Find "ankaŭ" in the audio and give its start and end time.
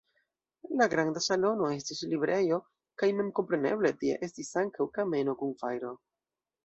4.63-4.89